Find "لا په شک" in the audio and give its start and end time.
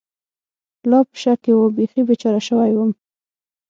0.89-1.37